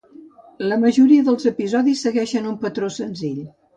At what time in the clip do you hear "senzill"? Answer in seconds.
2.97-3.45